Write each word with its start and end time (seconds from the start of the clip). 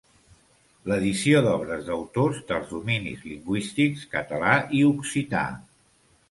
L'edició 0.91 1.41
d'obres 1.47 1.83
d'autors 1.89 2.39
dels 2.53 2.71
dominis 2.71 3.21
lingüístics 3.33 4.07
català 4.15 4.57
i 4.79 4.83
occità. 4.95 5.45